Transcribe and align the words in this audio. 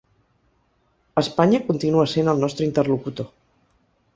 Espanya 1.21 1.61
continua 1.67 2.07
sent 2.15 2.33
el 2.33 2.43
nostre 2.45 2.69
interlocutor. 2.71 3.29